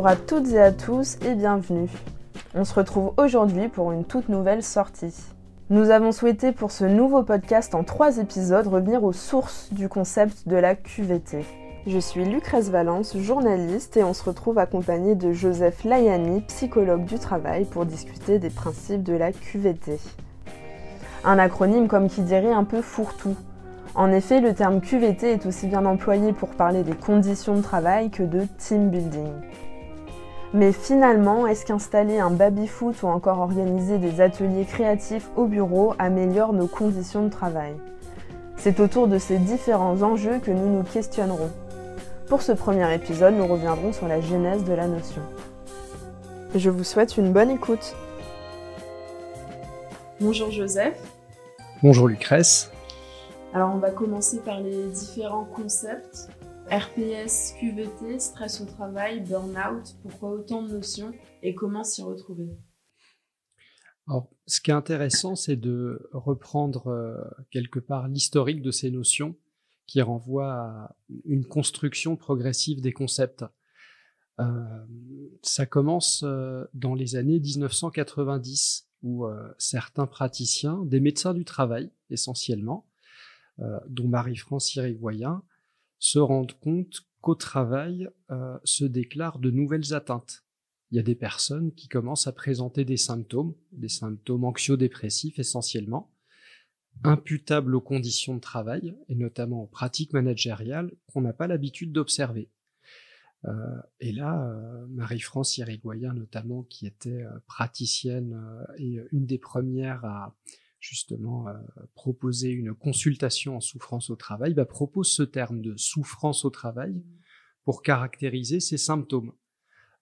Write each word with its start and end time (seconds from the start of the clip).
Bonjour 0.00 0.12
à 0.12 0.16
toutes 0.16 0.48
et 0.52 0.58
à 0.62 0.72
tous 0.72 1.18
et 1.26 1.34
bienvenue. 1.34 1.90
On 2.54 2.64
se 2.64 2.72
retrouve 2.72 3.12
aujourd'hui 3.18 3.68
pour 3.68 3.92
une 3.92 4.06
toute 4.06 4.30
nouvelle 4.30 4.62
sortie. 4.62 5.14
Nous 5.68 5.90
avons 5.90 6.10
souhaité 6.10 6.52
pour 6.52 6.70
ce 6.70 6.86
nouveau 6.86 7.22
podcast 7.22 7.74
en 7.74 7.84
trois 7.84 8.16
épisodes 8.16 8.66
revenir 8.66 9.04
aux 9.04 9.12
sources 9.12 9.68
du 9.72 9.90
concept 9.90 10.48
de 10.48 10.56
la 10.56 10.74
QVT. 10.74 11.44
Je 11.86 11.98
suis 11.98 12.24
Lucrèce 12.24 12.70
Valence, 12.70 13.14
journaliste, 13.18 13.98
et 13.98 14.02
on 14.02 14.14
se 14.14 14.24
retrouve 14.24 14.56
accompagné 14.56 15.16
de 15.16 15.34
Joseph 15.34 15.84
Layani, 15.84 16.40
psychologue 16.48 17.04
du 17.04 17.18
travail, 17.18 17.66
pour 17.66 17.84
discuter 17.84 18.38
des 18.38 18.48
principes 18.48 19.02
de 19.02 19.12
la 19.12 19.32
QVT. 19.32 19.98
Un 21.24 21.38
acronyme 21.38 21.88
comme 21.88 22.08
qui 22.08 22.22
dirait 22.22 22.54
un 22.54 22.64
peu 22.64 22.80
fourre-tout. 22.80 23.36
En 23.94 24.10
effet, 24.12 24.40
le 24.40 24.54
terme 24.54 24.80
QVT 24.80 25.32
est 25.32 25.44
aussi 25.44 25.66
bien 25.66 25.84
employé 25.84 26.32
pour 26.32 26.48
parler 26.48 26.84
des 26.84 26.94
conditions 26.94 27.56
de 27.56 27.60
travail 27.60 28.08
que 28.08 28.22
de 28.22 28.46
team 28.56 28.88
building. 28.88 29.28
Mais 30.52 30.72
finalement, 30.72 31.46
est-ce 31.46 31.64
qu'installer 31.64 32.18
un 32.18 32.30
baby-foot 32.30 33.02
ou 33.04 33.06
encore 33.06 33.38
organiser 33.38 33.98
des 33.98 34.20
ateliers 34.20 34.64
créatifs 34.64 35.30
au 35.36 35.46
bureau 35.46 35.94
améliore 36.00 36.52
nos 36.52 36.66
conditions 36.66 37.24
de 37.24 37.30
travail? 37.30 37.74
C'est 38.56 38.80
autour 38.80 39.06
de 39.06 39.18
ces 39.18 39.38
différents 39.38 40.02
enjeux 40.02 40.40
que 40.40 40.50
nous 40.50 40.78
nous 40.78 40.82
questionnerons. 40.82 41.50
Pour 42.28 42.42
ce 42.42 42.50
premier 42.50 42.92
épisode, 42.92 43.34
nous 43.34 43.46
reviendrons 43.46 43.92
sur 43.92 44.08
la 44.08 44.20
genèse 44.20 44.64
de 44.64 44.72
la 44.72 44.88
notion. 44.88 45.22
Je 46.56 46.68
vous 46.68 46.84
souhaite 46.84 47.16
une 47.16 47.32
bonne 47.32 47.50
écoute. 47.50 47.94
Bonjour 50.20 50.50
Joseph. 50.50 51.00
Bonjour 51.80 52.08
Lucrèce. 52.08 52.72
Alors 53.54 53.70
on 53.74 53.78
va 53.78 53.90
commencer 53.90 54.40
par 54.40 54.60
les 54.60 54.88
différents 54.88 55.44
concepts 55.44 56.28
RPS, 56.70 57.56
QVT, 57.58 58.20
stress 58.20 58.60
au 58.60 58.64
travail, 58.64 59.20
burn-out, 59.22 59.96
pourquoi 60.02 60.30
autant 60.30 60.62
de 60.62 60.70
notions 60.70 61.12
et 61.42 61.52
comment 61.52 61.82
s'y 61.82 62.00
retrouver? 62.00 62.48
Alors, 64.06 64.30
ce 64.46 64.60
qui 64.60 64.70
est 64.70 64.74
intéressant, 64.74 65.34
c'est 65.34 65.56
de 65.56 66.08
reprendre 66.12 66.86
euh, 66.86 67.16
quelque 67.50 67.80
part 67.80 68.06
l'historique 68.06 68.62
de 68.62 68.70
ces 68.70 68.92
notions 68.92 69.36
qui 69.86 70.00
renvoie 70.00 70.52
à 70.52 70.96
une 71.24 71.44
construction 71.44 72.14
progressive 72.14 72.80
des 72.80 72.92
concepts. 72.92 73.44
Euh, 74.38 74.86
ça 75.42 75.66
commence 75.66 76.22
euh, 76.24 76.64
dans 76.72 76.94
les 76.94 77.16
années 77.16 77.40
1990 77.40 78.86
où 79.02 79.26
certains 79.56 80.06
praticiens, 80.06 80.84
des 80.84 81.00
médecins 81.00 81.32
du 81.32 81.46
travail 81.46 81.90
essentiellement, 82.10 82.86
dont 83.88 84.08
Marie-France 84.08 84.74
Irigoyen, 84.74 85.42
se 86.00 86.18
rendent 86.18 86.58
compte 86.58 87.02
qu'au 87.20 87.34
travail 87.36 88.08
euh, 88.30 88.58
se 88.64 88.84
déclarent 88.84 89.38
de 89.38 89.50
nouvelles 89.50 89.94
atteintes. 89.94 90.44
Il 90.90 90.96
y 90.96 90.98
a 90.98 91.04
des 91.04 91.14
personnes 91.14 91.72
qui 91.74 91.86
commencent 91.86 92.26
à 92.26 92.32
présenter 92.32 92.84
des 92.84 92.96
symptômes, 92.96 93.54
des 93.70 93.88
symptômes 93.88 94.44
anxio-dépressifs 94.44 95.38
essentiellement, 95.38 96.12
imputables 97.04 97.76
aux 97.76 97.80
conditions 97.80 98.34
de 98.34 98.40
travail 98.40 98.96
et 99.08 99.14
notamment 99.14 99.62
aux 99.62 99.66
pratiques 99.68 100.12
managériales 100.12 100.90
qu'on 101.06 101.20
n'a 101.20 101.32
pas 101.32 101.46
l'habitude 101.46 101.92
d'observer. 101.92 102.50
Euh, 103.44 103.52
et 104.00 104.12
là, 104.12 104.44
euh, 104.48 104.86
Marie-France 104.88 105.58
Irigoyen 105.58 106.14
notamment, 106.14 106.64
qui 106.64 106.86
était 106.86 107.24
praticienne 107.46 108.36
et 108.78 108.98
une 109.12 109.26
des 109.26 109.38
premières 109.38 110.04
à 110.04 110.34
justement 110.80 111.46
euh, 111.46 111.52
proposer 111.94 112.50
une 112.50 112.74
consultation 112.74 113.56
en 113.56 113.60
souffrance 113.60 114.10
au 114.10 114.16
travail, 114.16 114.54
bah, 114.54 114.64
propose 114.64 115.12
ce 115.12 115.22
terme 115.22 115.60
de 115.60 115.76
souffrance 115.76 116.44
au 116.44 116.50
travail 116.50 117.02
pour 117.64 117.82
caractériser 117.82 118.58
ces 118.58 118.78
symptômes 118.78 119.32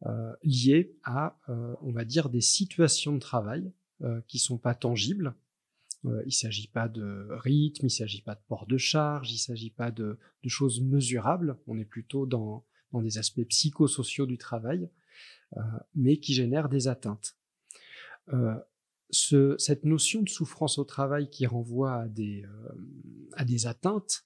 euh, 0.07 0.33
liés 0.45 0.97
à, 1.03 1.39
euh, 1.49 1.75
on 1.83 1.91
va 1.91 2.05
dire, 2.05 2.31
des 2.31 2.41
situations 2.41 3.13
de 3.13 3.19
travail 3.19 3.71
qui 4.29 4.39
sont 4.39 4.59
pas 4.59 4.77
tangibles. 4.77 5.35
Il 6.25 6.31
s'agit 6.31 6.69
pas 6.69 6.87
de 6.87 7.27
rythme, 7.33 7.87
il 7.87 7.91
s'agit 7.91 8.23
pas 8.23 8.37
de 8.37 8.41
port 8.47 8.65
de 8.69 8.77
charge, 8.77 9.33
il 9.33 9.39
s'agit 9.39 9.73
pas 9.73 9.91
de, 9.91 10.21
choses 10.47 10.81
mesurables. 10.81 11.59
On 11.67 11.77
est 11.81 11.85
plutôt 11.85 12.25
dans, 12.25 12.65
des 12.95 13.19
aspects 13.19 13.43
psychosociaux 13.49 14.27
du 14.27 14.39
travail, 14.39 14.89
mais 15.97 16.19
qui 16.19 16.33
génèrent 16.33 16.69
des 16.69 16.87
atteintes. 16.87 17.37
Ce, 19.11 19.55
cette 19.59 19.85
notion 19.85 20.23
de 20.23 20.29
souffrance 20.29 20.79
au 20.79 20.85
travail 20.85 21.31
qui 21.31 21.47
renvoie 21.47 21.95
à 21.95 22.09
des, 22.09 22.45
euh, 22.45 22.69
à 23.35 23.45
des 23.45 23.67
atteintes 23.67 24.25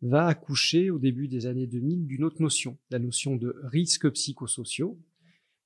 va 0.00 0.26
accoucher 0.26 0.90
au 0.90 0.98
début 0.98 1.28
des 1.28 1.46
années 1.46 1.66
2000 1.66 2.06
d'une 2.06 2.24
autre 2.24 2.42
notion, 2.42 2.76
la 2.90 2.98
notion 2.98 3.36
de 3.36 3.54
risques 3.62 4.10
psychosociaux, 4.10 4.98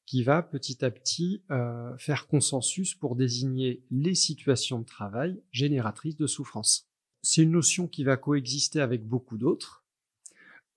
qui 0.05 0.23
va 0.23 0.43
petit 0.43 0.85
à 0.85 0.91
petit 0.91 1.43
euh, 1.51 1.97
faire 1.99 2.27
consensus 2.27 2.95
pour 2.95 3.17
désigner 3.17 3.83
les 3.91 4.15
situations 4.15 4.79
de 4.79 4.85
travail 4.85 5.41
génératrices 5.51 6.17
de 6.17 6.27
souffrance. 6.27 6.89
C'est 7.23 7.43
une 7.43 7.51
notion 7.51 7.89
qui 7.89 8.05
va 8.05 8.17
coexister 8.17 8.81
avec 8.81 9.05
beaucoup 9.05 9.37
d'autres 9.37 9.85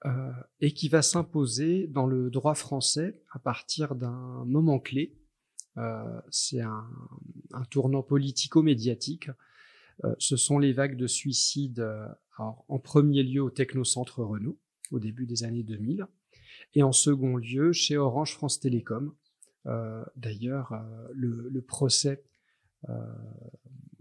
euh, 0.05 0.31
et 0.61 0.73
qui 0.73 0.89
va 0.89 1.01
s'imposer 1.01 1.85
dans 1.87 2.07
le 2.07 2.31
droit 2.31 2.55
français 2.55 3.21
à 3.31 3.39
partir 3.39 3.93
d'un 3.93 4.45
moment 4.45 4.79
clé 4.79 5.18
c'est 6.29 6.61
un, 6.61 6.87
un, 7.53 7.63
tournant 7.65 8.03
politico-médiatique. 8.03 9.29
Euh, 10.03 10.13
ce 10.17 10.35
sont 10.37 10.59
les 10.59 10.73
vagues 10.73 10.97
de 10.97 11.07
suicides, 11.07 11.79
euh, 11.79 12.07
en 12.37 12.79
premier 12.79 13.23
lieu 13.23 13.41
au 13.41 13.49
Technocentre 13.49 14.19
Renault, 14.19 14.57
au 14.91 14.99
début 14.99 15.25
des 15.25 15.43
années 15.43 15.63
2000, 15.63 16.07
et 16.73 16.83
en 16.83 16.91
second 16.91 17.35
lieu 17.35 17.73
chez 17.73 17.97
Orange 17.97 18.33
France 18.33 18.59
Télécom. 18.59 19.13
D'ailleurs, 20.15 20.73
le, 21.11 21.49
le, 21.49 21.61
procès 21.61 22.23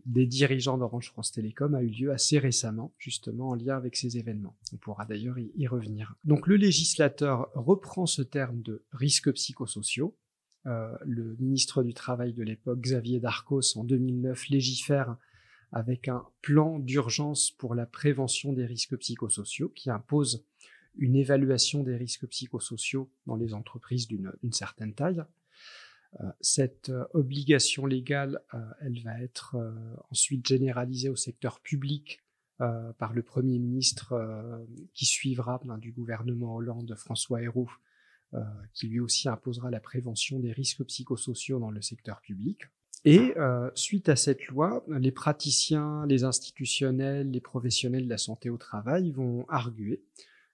des 0.08 0.26
dirigeants 0.26 0.78
d'Orange 0.78 1.10
France 1.10 1.32
Télécom 1.32 1.74
a 1.74 1.82
eu 1.82 1.88
lieu 1.88 2.12
assez 2.12 2.38
récemment, 2.38 2.94
justement 2.96 3.50
en 3.50 3.54
lien 3.54 3.76
avec 3.76 3.94
ces 3.94 4.16
événements. 4.16 4.56
On 4.72 4.76
pourra 4.76 5.04
d'ailleurs 5.04 5.38
y, 5.38 5.66
revenir. 5.66 6.14
Donc 6.24 6.46
le 6.46 6.56
législateur 6.56 7.50
reprend 7.54 8.06
ce 8.06 8.22
terme 8.22 8.62
de 8.62 8.84
risques 8.92 9.32
psychosociaux 9.32 10.16
euh, 10.66 10.96
le 11.04 11.36
ministre 11.38 11.82
du 11.82 11.94
Travail 11.94 12.32
de 12.32 12.42
l'époque, 12.42 12.80
Xavier 12.80 13.20
Darcos, 13.20 13.76
en 13.76 13.84
2009, 13.84 14.48
légifère 14.48 15.16
avec 15.72 16.08
un 16.08 16.24
plan 16.42 16.78
d'urgence 16.78 17.50
pour 17.50 17.74
la 17.74 17.86
prévention 17.86 18.52
des 18.52 18.66
risques 18.66 18.96
psychosociaux 18.96 19.68
qui 19.68 19.90
impose 19.90 20.44
une 20.96 21.14
évaluation 21.14 21.82
des 21.82 21.96
risques 21.96 22.26
psychosociaux 22.26 23.10
dans 23.26 23.36
les 23.36 23.54
entreprises 23.54 24.08
d'une 24.08 24.52
certaine 24.52 24.94
taille. 24.94 25.22
Euh, 26.20 26.24
cette 26.40 26.88
euh, 26.88 27.04
obligation 27.12 27.86
légale, 27.86 28.40
elle 28.80 29.00
va 29.02 29.20
être 29.20 29.56
ensuite 30.10 30.46
généralisée 30.46 31.08
au 31.08 31.16
secteur 31.16 31.60
public 31.60 32.22
par 32.98 33.12
le 33.12 33.22
Premier 33.22 33.60
ministre 33.60 34.66
qui 34.92 35.06
suivra 35.06 35.60
ben, 35.64 35.78
du 35.78 35.92
gouvernement 35.92 36.56
Hollande, 36.56 36.92
François 36.96 37.40
Héroux, 37.40 37.70
euh, 38.34 38.40
qui 38.74 38.88
lui 38.88 39.00
aussi 39.00 39.26
imposera 39.26 39.70
la 39.70 39.80
prévention 39.80 40.38
des 40.38 40.52
risques 40.52 40.84
psychosociaux 40.84 41.58
dans 41.58 41.70
le 41.70 41.80
secteur 41.80 42.20
public. 42.20 42.60
Et 43.06 43.32
euh, 43.38 43.70
suite 43.74 44.10
à 44.10 44.16
cette 44.16 44.48
loi, 44.48 44.84
les 44.88 45.12
praticiens, 45.12 46.04
les 46.06 46.24
institutionnels, 46.24 47.30
les 47.30 47.40
professionnels 47.40 48.04
de 48.04 48.10
la 48.10 48.18
santé 48.18 48.50
au 48.50 48.58
travail 48.58 49.12
vont 49.12 49.46
arguer 49.48 50.02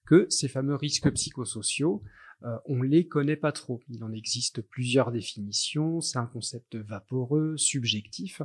que 0.06 0.28
ces 0.30 0.46
fameux 0.46 0.76
risques 0.76 1.10
psychosociaux, 1.14 2.04
euh, 2.44 2.56
on 2.66 2.80
les 2.80 3.08
connaît 3.08 3.34
pas 3.34 3.50
trop. 3.50 3.80
Il 3.88 4.04
en 4.04 4.12
existe 4.12 4.62
plusieurs 4.62 5.10
définitions, 5.10 6.00
c'est 6.00 6.18
un 6.18 6.26
concept 6.26 6.76
vaporeux, 6.76 7.56
subjectif. 7.56 8.40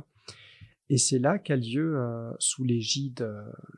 Et 0.88 0.98
c'est 0.98 1.20
là 1.20 1.38
qu'a 1.38 1.54
lieu, 1.54 1.96
sous 2.40 2.64
l'égide 2.64 3.24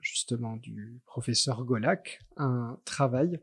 justement 0.01 0.57
du 0.57 1.03
professeur 1.05 1.63
Golac, 1.63 2.21
un 2.39 2.79
travail 2.87 3.39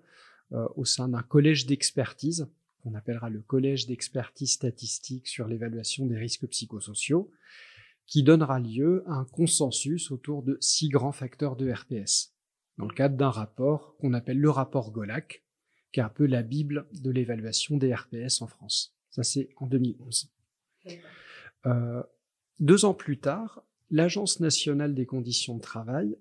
au 0.51 0.85
sein 0.85 1.09
d'un 1.09 1.21
collège 1.21 1.65
d'expertise, 1.65 2.47
qu'on 2.81 2.95
appellera 2.95 3.29
le 3.29 3.41
collège 3.41 3.87
d'expertise 3.87 4.53
statistique 4.53 5.27
sur 5.27 5.47
l'évaluation 5.47 6.05
des 6.05 6.17
risques 6.17 6.47
psychosociaux, 6.47 7.31
qui 8.09 8.23
donnera 8.23 8.59
lieu 8.59 9.03
à 9.07 9.13
un 9.13 9.25
consensus 9.25 10.09
autour 10.11 10.41
de 10.41 10.57
six 10.59 10.89
grands 10.89 11.11
facteurs 11.11 11.55
de 11.55 11.71
RPS, 11.71 12.33
dans 12.77 12.87
le 12.87 12.93
cadre 12.93 13.15
d'un 13.15 13.29
rapport 13.29 13.95
qu'on 13.97 14.13
appelle 14.13 14.39
le 14.39 14.49
rapport 14.49 14.91
Golac, 14.91 15.43
qui 15.91 15.99
est 15.99 16.03
un 16.03 16.09
peu 16.09 16.25
la 16.25 16.41
Bible 16.41 16.87
de 16.93 17.11
l'évaluation 17.11 17.77
des 17.77 17.93
RPS 17.93 18.41
en 18.41 18.47
France. 18.47 18.95
Ça, 19.11 19.23
c'est 19.23 19.49
en 19.57 19.67
2011. 19.67 20.31
Euh, 21.65 22.03
deux 22.59 22.85
ans 22.85 22.93
plus 22.93 23.19
tard, 23.19 23.63
l'Agence 23.91 24.39
nationale 24.39 24.95
des 24.95 25.05
conditions 25.05 25.55
de 25.55 25.61
travail 25.61 26.17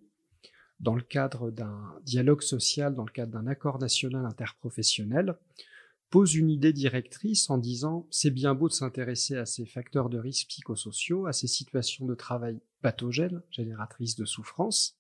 dans 0.81 0.95
le 0.95 1.03
cadre 1.03 1.51
d'un 1.51 1.95
dialogue 2.05 2.43
social, 2.43 2.95
dans 2.95 3.05
le 3.05 3.11
cadre 3.11 3.33
d'un 3.33 3.47
accord 3.47 3.79
national 3.79 4.25
interprofessionnel, 4.25 5.37
pose 6.11 6.35
une 6.35 6.51
idée 6.51 6.73
directrice 6.73 7.51
en 7.51 7.59
disant 7.59 8.07
c'est 8.11 8.31
bien 8.31 8.55
beau 8.55 8.69
de 8.69 8.73
s'intéresser 8.73 9.37
à 9.37 9.45
ces 9.45 9.67
facteurs 9.67 10.09
de 10.09 10.19
risque 10.19 10.49
psychosociaux, 10.49 11.27
à 11.27 11.33
ces 11.33 11.49
situations 11.49 12.07
de 12.07 12.15
travail 12.15 12.61
pathogènes, 12.81 13.43
génératrices 13.51 14.17
de 14.17 14.25
souffrance, 14.25 14.99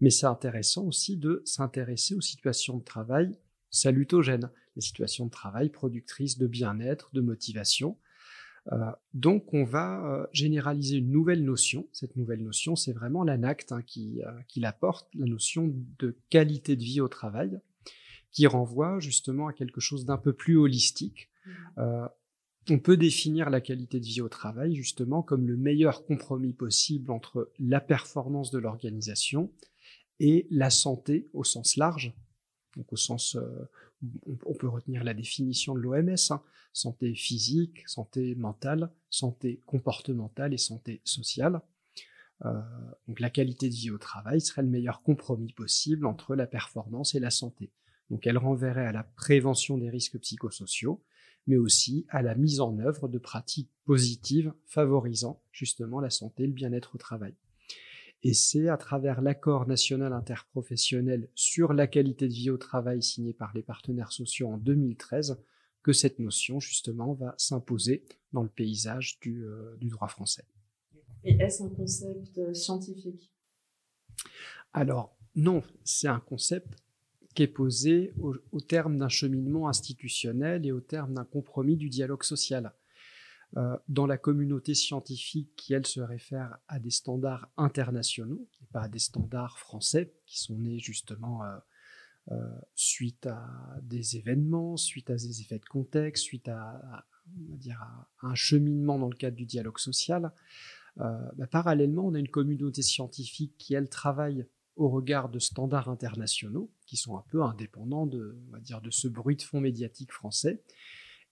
mais 0.00 0.10
c'est 0.10 0.26
intéressant 0.26 0.84
aussi 0.84 1.16
de 1.16 1.42
s'intéresser 1.44 2.14
aux 2.14 2.20
situations 2.20 2.78
de 2.78 2.84
travail 2.84 3.36
salutogènes, 3.70 4.50
les 4.76 4.82
situations 4.82 5.26
de 5.26 5.30
travail 5.30 5.68
productrices 5.68 6.38
de 6.38 6.46
bien-être, 6.46 7.10
de 7.12 7.20
motivation. 7.20 7.98
Euh, 8.72 8.76
donc 9.14 9.52
on 9.52 9.64
va 9.64 10.04
euh, 10.04 10.26
généraliser 10.32 10.96
une 10.98 11.10
nouvelle 11.10 11.44
notion. 11.44 11.88
Cette 11.92 12.16
nouvelle 12.16 12.42
notion, 12.42 12.76
c'est 12.76 12.92
vraiment 12.92 13.24
l'ANACT 13.24 13.72
hein, 13.72 13.82
qui, 13.82 14.22
euh, 14.22 14.30
qui 14.48 14.60
l'apporte, 14.60 15.08
la 15.14 15.26
notion 15.26 15.74
de 15.98 16.16
qualité 16.28 16.76
de 16.76 16.82
vie 16.82 17.00
au 17.00 17.08
travail, 17.08 17.60
qui 18.30 18.46
renvoie 18.46 19.00
justement 19.00 19.48
à 19.48 19.52
quelque 19.52 19.80
chose 19.80 20.04
d'un 20.04 20.18
peu 20.18 20.32
plus 20.32 20.56
holistique. 20.56 21.28
Mmh. 21.78 22.06
on 22.68 22.78
peut 22.78 22.98
définir 22.98 23.48
la 23.48 23.62
qualité 23.62 23.98
de 23.98 24.04
vie 24.04 24.20
au 24.20 24.28
travail 24.28 24.74
justement 24.74 25.22
comme 25.22 25.48
le 25.48 25.56
meilleur 25.56 26.04
compromis 26.04 26.52
possible 26.52 27.10
entre 27.10 27.50
la 27.58 27.80
performance 27.80 28.50
de 28.50 28.58
l'organisation 28.58 29.50
et 30.20 30.46
la 30.50 30.68
santé 30.68 31.30
au 31.32 31.44
sens 31.44 31.78
large, 31.78 32.12
donc 32.76 32.92
au 32.92 32.96
sens 32.96 33.38
on 34.46 34.54
peut 34.54 34.68
retenir 34.68 35.04
la 35.04 35.14
définition 35.14 35.74
de 35.74 35.80
l'OMS, 35.80 36.16
hein. 36.30 36.42
santé 36.72 37.14
physique, 37.14 37.82
santé 37.86 38.34
mentale, 38.34 38.90
santé 39.10 39.62
comportementale 39.66 40.54
et 40.54 40.58
santé 40.58 41.02
sociale. 41.04 41.60
Euh, 42.46 42.60
donc 43.06 43.20
la 43.20 43.30
qualité 43.30 43.68
de 43.68 43.74
vie 43.74 43.90
au 43.90 43.98
travail 43.98 44.40
serait 44.40 44.62
le 44.62 44.68
meilleur 44.68 45.02
compromis 45.02 45.52
possible 45.52 46.06
entre 46.06 46.34
la 46.34 46.46
performance 46.46 47.14
et 47.14 47.20
la 47.20 47.30
santé. 47.30 47.70
Donc 48.08 48.26
elle 48.26 48.38
renverrait 48.38 48.86
à 48.86 48.92
la 48.92 49.04
prévention 49.04 49.76
des 49.76 49.90
risques 49.90 50.18
psychosociaux, 50.18 51.02
mais 51.46 51.56
aussi 51.56 52.06
à 52.08 52.22
la 52.22 52.34
mise 52.34 52.60
en 52.60 52.78
œuvre 52.78 53.08
de 53.08 53.18
pratiques 53.18 53.70
positives 53.84 54.52
favorisant 54.66 55.42
justement 55.52 56.00
la 56.00 56.10
santé 56.10 56.44
et 56.44 56.46
le 56.46 56.52
bien-être 56.52 56.94
au 56.94 56.98
travail. 56.98 57.34
Et 58.22 58.34
c'est 58.34 58.68
à 58.68 58.76
travers 58.76 59.22
l'accord 59.22 59.66
national 59.66 60.12
interprofessionnel 60.12 61.28
sur 61.34 61.72
la 61.72 61.86
qualité 61.86 62.28
de 62.28 62.34
vie 62.34 62.50
au 62.50 62.58
travail 62.58 63.02
signé 63.02 63.32
par 63.32 63.52
les 63.54 63.62
partenaires 63.62 64.12
sociaux 64.12 64.48
en 64.48 64.58
2013 64.58 65.42
que 65.82 65.94
cette 65.94 66.18
notion, 66.18 66.60
justement, 66.60 67.14
va 67.14 67.34
s'imposer 67.38 68.04
dans 68.34 68.42
le 68.42 68.50
paysage 68.50 69.18
du, 69.20 69.44
euh, 69.44 69.76
droit 69.80 70.08
français. 70.08 70.44
Et 71.24 71.32
est-ce 71.40 71.62
un 71.62 71.70
concept 71.70 72.36
euh, 72.36 72.52
scientifique? 72.52 73.32
Alors, 74.74 75.16
non, 75.34 75.62
c'est 75.84 76.08
un 76.08 76.20
concept 76.20 76.76
qui 77.34 77.44
est 77.44 77.48
posé 77.48 78.12
au 78.18 78.60
terme 78.60 78.98
d'un 78.98 79.08
cheminement 79.08 79.68
institutionnel 79.68 80.66
et 80.66 80.72
au 80.72 80.80
terme 80.80 81.14
d'un 81.14 81.24
compromis 81.24 81.76
du 81.76 81.88
dialogue 81.88 82.24
social. 82.24 82.74
Euh, 83.56 83.76
dans 83.88 84.06
la 84.06 84.16
communauté 84.16 84.74
scientifique 84.74 85.50
qui, 85.56 85.74
elle, 85.74 85.86
se 85.86 86.00
réfère 86.00 86.58
à 86.68 86.78
des 86.78 86.90
standards 86.90 87.50
internationaux 87.56 88.46
et 88.62 88.66
pas 88.66 88.82
à 88.82 88.88
des 88.88 89.00
standards 89.00 89.58
français 89.58 90.14
qui 90.24 90.38
sont 90.38 90.56
nés 90.56 90.78
justement 90.78 91.42
euh, 91.42 91.56
euh, 92.30 92.60
suite 92.76 93.26
à 93.26 93.48
des 93.82 94.16
événements, 94.16 94.76
suite 94.76 95.10
à 95.10 95.14
des 95.14 95.40
effets 95.40 95.58
de 95.58 95.64
contexte, 95.64 96.22
suite 96.22 96.46
à, 96.46 97.04
dire, 97.26 97.84
un 98.22 98.36
cheminement 98.36 99.00
dans 99.00 99.08
le 99.08 99.16
cadre 99.16 99.36
du 99.36 99.46
dialogue 99.46 99.78
social. 99.78 100.32
Bah, 100.96 101.46
parallèlement, 101.50 102.06
on 102.06 102.14
a 102.14 102.18
une 102.18 102.28
communauté 102.28 102.82
scientifique 102.82 103.54
qui, 103.56 103.74
elle, 103.74 103.88
travaille 103.88 104.46
au 104.76 104.90
regard 104.90 105.28
de 105.28 105.38
standards 105.38 105.88
internationaux 105.88 106.70
qui 106.84 106.96
sont 106.96 107.16
un 107.16 107.24
peu 107.28 107.42
indépendants 107.42 108.06
de, 108.06 108.38
on 108.48 108.52
va 108.52 108.60
dire, 108.60 108.80
de 108.80 108.90
ce 108.90 109.08
bruit 109.08 109.36
de 109.36 109.42
fond 109.42 109.60
médiatique 109.60 110.12
français 110.12 110.62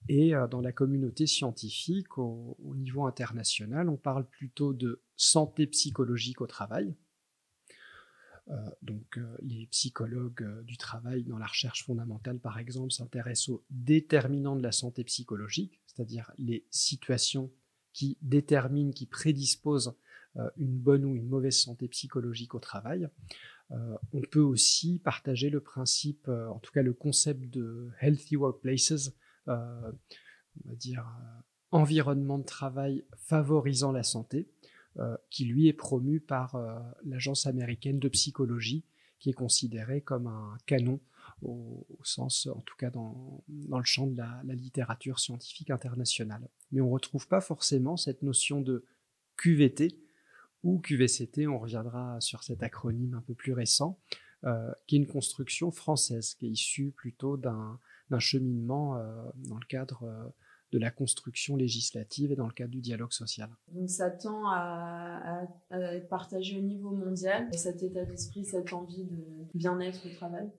et 0.07 0.35
euh, 0.35 0.47
dans 0.47 0.61
la 0.61 0.73
communauté 0.73 1.27
scientifique, 1.27 2.19
au, 2.19 2.57
niveau 2.77 3.07
international, 3.07 3.89
on 3.89 3.97
parle 3.97 4.27
plutôt 4.27 4.73
de 4.73 5.03
santé 5.17 5.67
psychologique 5.67 6.41
au 6.41 6.47
travail. 6.47 6.95
Euh, 8.49 8.55
donc 8.81 9.19
euh, 9.19 9.37
les 9.43 9.67
psychologues 9.67 10.65
du 10.65 10.79
travail 10.79 11.25
dans 11.25 11.39
la 11.39 11.47
recherche 11.47 11.85
fondamentale, 11.85 12.39
par 12.39 12.59
exemple, 12.59 12.93
s'intéressent 12.93 13.51
aux 13.51 13.65
déterminants 13.71 14.57
de 14.57 14.63
la 14.63 14.73
santé 14.73 15.05
psychologique, 15.05 15.81
c'est-à-dire 15.87 16.33
les 16.39 16.67
situations 16.71 17.51
qui 17.93 18.17
déterminent, 18.23 18.93
qui 18.93 19.07
prédisposent 19.07 19.97
une 20.57 20.79
bonne 20.79 21.05
ou 21.05 21.17
une 21.17 21.27
mauvaise 21.27 21.59
santé 21.59 21.89
psychologique 21.89 22.55
au 22.55 22.61
travail. 22.61 23.09
on 23.71 24.21
peut 24.31 24.43
aussi 24.43 25.01
partager 25.01 25.51
le 25.51 25.61
principe, 25.61 26.29
en 26.29 26.61
tout 26.61 26.71
cas 26.71 26.83
le 26.83 26.93
concept 26.93 27.51
de 27.51 27.91
healthy 28.01 28.37
workplaces, 28.37 29.11
euh, 29.49 29.93
on 30.65 30.71
va 30.71 30.75
dire, 30.75 31.01
euh, 31.01 31.41
environnement 31.71 32.39
de 32.39 32.45
travail 32.45 33.05
favorisant 33.17 33.93
la 33.93 34.03
santé, 34.03 34.49
euh, 34.99 35.17
qui 35.31 35.45
lui 35.45 35.69
est 35.69 35.73
promu 35.73 36.21
par 36.21 36.57
l'Agence 37.05 37.47
américaine 37.47 37.99
de 37.99 38.09
psychologie, 38.09 38.85
qui 39.19 39.31
est 39.31 39.35
considéré 39.35 40.01
comme 40.01 40.27
un 40.27 40.57
canon 40.67 41.01
au, 41.43 41.87
sens, 42.03 42.47
en 42.47 42.61
tout 42.63 42.77
cas 42.77 42.91
dans, 42.91 43.45
dans 43.49 43.79
le 43.79 43.85
champ 43.85 44.07
de 44.07 44.17
la, 44.17 44.43
littérature 44.55 45.21
scientifique 45.21 45.71
internationale. 45.71 46.49
Mais 46.73 46.81
on 46.81 46.87
ne 46.87 46.93
retrouve 46.93 47.29
pas 47.29 47.41
forcément 47.41 47.97
cette 47.97 48.23
notion 48.23 48.61
de 48.61 48.85
QVT 49.37 50.01
ou 50.65 50.81
QVCT, 50.81 51.47
on 51.47 51.59
reviendra 51.59 52.21
sur 52.21 52.43
cet 52.43 52.63
acronyme 52.65 53.15
un 53.15 53.21
peu 53.21 53.35
plus 53.35 53.53
récent, 53.53 54.01
qui 54.87 54.97
est 54.97 54.99
une 54.99 55.07
construction 55.07 55.71
française, 55.71 56.35
qui 56.35 56.47
est 56.47 56.51
issue 56.51 56.91
plutôt 56.91 57.37
d'un 57.37 57.79
cheminement 58.19 58.97
euh, 58.97 59.25
dans 59.49 59.59
le 59.59 59.67
cadre 59.67 60.05
euh, 60.05 60.29
de 60.73 60.79
la 60.79 60.91
construction 60.91 61.57
législative 61.57 62.31
et 62.33 62.37
dans 62.37 62.47
le 62.47 62.53
cadre 62.53 62.71
du 62.71 62.81
dialogue 62.81 63.13
social. 63.13 63.49
Donc 63.73 63.89
ça 63.89 64.11
tend 64.11 64.51
à, 64.51 65.47
être 65.71 66.09
partagé 66.09 66.59
au 66.59 66.63
niveau 66.63 66.91
mondial, 66.91 67.49
cet 67.55 67.83
état 67.83 68.05
d'esprit, 68.05 68.45
cette 68.45 68.73
envie 68.73 69.05
de 69.05 69.47
bien-être 69.55 70.07
au 70.07 70.11
travail? 70.15 70.51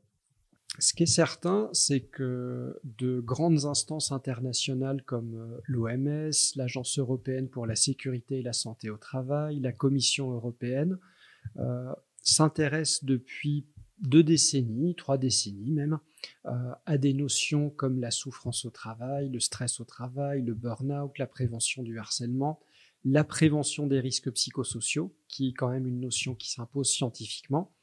Ce 0.79 0.93
qui 0.93 1.03
est 1.03 1.07
certain, 1.07 1.69
c'est 1.73 2.01
que 2.01 2.79
de 2.83 3.19
grandes 3.19 3.65
instances 3.65 4.11
internationales 4.11 5.03
comme 5.03 5.35
euh, 5.35 5.61
l'OMS, 5.65 6.31
l'Agence 6.55 6.97
européenne 6.97 7.49
pour 7.49 7.65
la 7.65 7.75
sécurité 7.75 8.39
et 8.39 8.43
la 8.43 8.53
santé 8.53 8.89
au 8.89 8.97
travail, 8.97 9.59
la 9.59 9.71
Commission 9.71 10.31
européenne, 10.31 10.97
s'intéressent 12.29 13.03
depuis 13.03 13.65
deux 14.01 14.23
décennies, 14.23 14.95
trois 14.95 15.17
décennies 15.17 15.71
même, 15.71 15.99
euh, 16.45 16.71
à 16.85 16.97
des 16.97 17.13
notions 17.13 17.69
comme 17.69 17.99
la 17.99 18.11
souffrance 18.11 18.65
au 18.65 18.69
travail, 18.69 19.29
le 19.29 19.39
stress 19.39 19.79
au 19.79 19.85
travail, 19.85 20.41
le 20.41 20.53
burn-out, 20.53 21.17
la 21.17 21.27
prévention 21.27 21.83
du 21.83 21.97
harcèlement, 21.99 22.59
la 23.05 23.23
prévention 23.23 23.87
des 23.87 23.99
risques 23.99 24.31
psychosociaux, 24.31 25.15
qui 25.27 25.49
est 25.49 25.53
quand 25.53 25.69
même 25.69 25.87
une 25.87 25.99
notion 25.99 26.35
qui 26.35 26.49
s'impose 26.49 26.89
scientifiquement. 26.89 27.73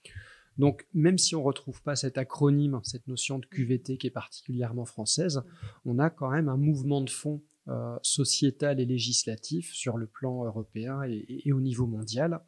Donc, 0.59 0.87
même 0.95 1.19
si 1.19 1.35
on 1.35 1.41
ne 1.41 1.45
retrouve 1.45 1.83
pas 1.83 1.97
cet 1.97 2.17
acronyme, 2.17 2.81
cette 2.83 3.07
notion 3.09 3.38
de 3.38 3.47
QVT 3.47 3.99
qui 3.99 4.07
est 4.07 4.11
particulièrement 4.11 4.87
française, 4.87 5.43
on 5.85 5.99
a 5.99 6.09
quand 6.09 6.31
même 6.31 6.49
un 6.49 6.57
mouvement 6.57 7.03
de 7.03 7.11
fond 7.11 7.43
euh, 7.69 7.99
sociétal 8.03 8.81
et 8.81 8.87
législatif 8.87 9.73
sur 9.75 9.99
le 9.99 10.07
plan 10.07 10.45
européen 10.45 11.03
et 11.03 11.53
au 11.53 11.61
niveau 11.61 11.87
mondial 11.87 12.41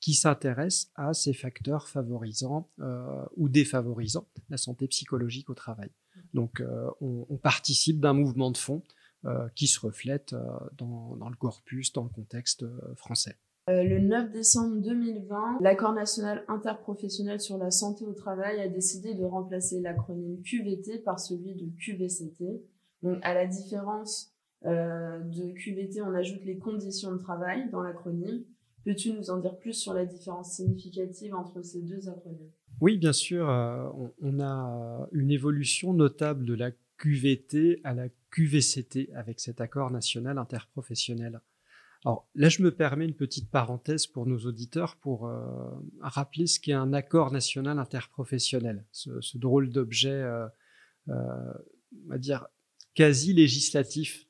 qui 0.00 0.14
s'intéresse 0.14 0.90
à 0.94 1.12
ces 1.12 1.32
facteurs 1.32 1.88
favorisant 1.88 2.70
euh, 2.80 3.24
ou 3.36 3.48
défavorisant 3.48 4.28
la 4.48 4.56
santé 4.56 4.86
psychologique 4.88 5.50
au 5.50 5.54
travail. 5.54 5.90
Donc 6.34 6.60
euh, 6.60 6.88
on, 7.00 7.36
participe 7.36 8.00
d'un 8.00 8.12
mouvement 8.12 8.50
de 8.50 8.56
fond 8.56 8.82
euh, 9.24 9.48
qui 9.54 9.66
se 9.66 9.80
reflète 9.80 10.34
dans, 10.76 11.16
dans, 11.16 11.28
le 11.28 11.36
corpus, 11.36 11.92
dans 11.92 12.04
le 12.04 12.10
contexte 12.10 12.64
français. 12.96 13.36
Le 13.68 13.98
9 13.98 14.30
décembre 14.30 14.76
2020, 14.80 15.58
l'accord 15.60 15.92
national 15.92 16.42
interprofessionnel 16.48 17.38
sur 17.38 17.58
la 17.58 17.70
santé 17.70 18.06
au 18.06 18.14
travail 18.14 18.60
a 18.60 18.68
décidé 18.68 19.14
de 19.14 19.24
remplacer 19.24 19.80
l'acronyme 19.80 20.40
QVT 20.42 21.00
par 21.00 21.20
celui 21.20 21.54
de 21.54 21.66
QVCT. 21.76 22.62
Donc 23.02 23.18
à 23.22 23.34
la 23.34 23.46
différence 23.46 24.32
de 24.64 25.52
QVT, 25.52 26.00
on 26.00 26.14
ajoute 26.14 26.44
les 26.44 26.58
conditions 26.58 27.12
de 27.12 27.18
travail 27.18 27.68
dans 27.70 27.82
l'acronyme 27.82 28.42
Peux-tu 28.88 29.12
nous 29.12 29.28
en 29.28 29.36
dire 29.36 29.54
plus 29.58 29.74
sur 29.74 29.92
la 29.92 30.06
différence 30.06 30.52
significative 30.52 31.34
entre 31.34 31.60
ces 31.60 31.82
deux 31.82 32.08
acronymes? 32.08 32.50
Oui, 32.80 32.96
bien 32.96 33.12
sûr. 33.12 33.50
Euh, 33.50 33.86
on, 34.22 34.40
a 34.40 35.06
une 35.12 35.30
évolution 35.30 35.92
notable 35.92 36.46
de 36.46 36.54
la 36.54 36.70
QVT 36.96 37.82
à 37.84 37.92
la 37.92 38.08
QVCT 38.30 39.10
avec 39.14 39.40
cet 39.40 39.60
accord 39.60 39.90
national 39.90 40.38
interprofessionnel. 40.38 41.42
Alors 42.06 42.30
là, 42.34 42.48
je 42.48 42.62
me 42.62 42.70
permets 42.70 43.04
une 43.04 43.14
petite 43.14 43.50
parenthèse 43.50 44.06
pour 44.06 44.24
nos 44.24 44.38
auditeurs 44.46 44.96
pour 44.96 45.26
euh, 45.26 45.68
rappeler 46.00 46.46
ce 46.46 46.58
qu'est 46.58 46.72
un 46.72 46.94
accord 46.94 47.30
national 47.30 47.78
interprofessionnel, 47.78 48.86
ce, 48.90 49.36
drôle 49.36 49.68
d'objet, 49.68 50.08
euh, 50.08 50.48
on 51.08 52.08
va 52.08 52.16
dire, 52.16 52.46
quasi 52.94 53.34
législatif 53.34 54.27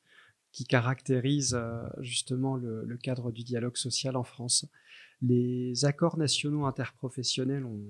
qui 0.59 0.65
caractérise 0.65 1.55
euh, 1.55 1.87
justement 2.01 2.57
le, 2.57 2.99
cadre 3.01 3.31
du 3.31 3.45
dialogue 3.45 3.77
social 3.77 4.17
en 4.17 4.25
France. 4.25 4.67
Les 5.23 5.85
accords 5.85 6.19
nationaux 6.19 6.65
interprofessionnels, 6.65 7.65
on, 7.65 7.81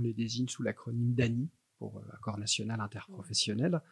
les 0.00 0.14
désigne 0.14 0.48
sous 0.48 0.62
l'acronyme 0.62 1.12
DANI, 1.12 1.50
pour 1.78 1.98
euh, 1.98 2.14
accord 2.14 2.38
national 2.38 2.80
interprofessionnel. 2.80 3.82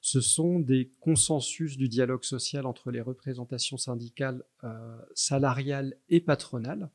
Ce 0.00 0.20
sont 0.20 0.58
des 0.58 0.90
consensus 0.98 1.76
du 1.76 1.88
dialogue 1.88 2.24
social 2.24 2.66
entre 2.66 2.90
les 2.90 3.00
représentations 3.00 3.76
syndicales, 3.76 4.42
euh, 4.64 4.98
salariales 5.14 5.96
et 6.08 6.20
patronales 6.20 6.90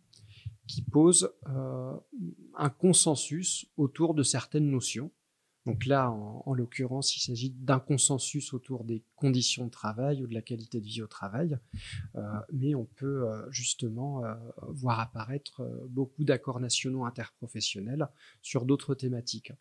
qui 0.67 0.82
posent 0.82 1.32
un 1.46 2.70
consensus 2.70 3.67
autour 3.77 4.13
de 4.13 4.24
certaines 4.24 4.70
notions 4.70 5.12
Donc 5.65 5.88
là, 5.88 6.12
en, 6.12 6.53
l'occurrence, 6.53 7.17
il 7.17 7.22
s'agit 7.22 7.50
d'un 7.50 7.79
consensus 7.79 8.53
autour 8.53 8.84
des 8.84 9.03
conditions 9.15 9.65
de 9.65 9.72
travail 9.72 10.22
ou 10.24 10.27
de 10.27 10.34
la 10.34 10.43
qualité 10.43 10.79
de 10.79 10.86
vie 10.86 11.01
au 11.01 11.07
travail, 11.07 11.57
euh, 12.15 12.22
mais 12.53 12.75
on 12.75 12.86
peut 12.86 13.27
euh, 13.27 13.50
justement 13.50 14.24
euh, 14.24 14.36
voir 14.69 15.00
apparaître 15.00 15.67
beaucoup 15.89 16.24
d'accords 16.24 16.60
nationaux 16.60 17.05
interprofessionnels 17.05 18.07
sur 18.43 18.65
d'autres 18.65 18.93
thématiques. 18.93 19.53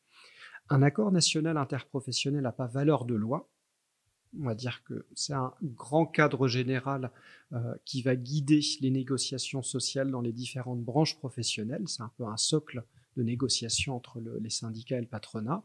Un 0.69 0.83
accord 0.83 1.11
national 1.11 1.57
interprofessionnel 1.57 2.43
n'a 2.43 2.53
pas 2.53 2.67
valeur 2.67 3.07
de 3.07 3.15
loi. 3.15 3.49
On 4.39 4.45
va 4.45 4.55
dire 4.55 4.83
que 4.85 5.07
c'est 5.15 5.33
un 5.33 5.55
grand 5.63 6.07
cadre 6.07 6.49
général 6.49 7.13
qui 7.85 8.03
va 8.03 8.17
guider 8.17 8.61
les 8.81 8.91
négociations 8.91 9.63
sociales 9.63 10.11
dans 10.11 10.23
les 10.23 10.33
différentes 10.33 10.83
branches 10.83 11.17
professionnelles. 11.19 11.85
C'est 11.87 12.03
un 12.03 12.11
peu 12.17 12.25
un 12.25 12.37
socle 12.37 12.83
de 13.17 13.23
négociation 13.23 13.95
entre 13.95 14.21
les 14.41 14.51
syndicats 14.51 14.97
et 14.97 15.03
le 15.03 15.07
patronat. 15.07 15.63